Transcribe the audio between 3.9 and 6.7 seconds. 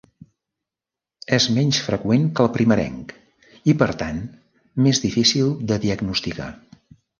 tant més difícil de diagnosticar.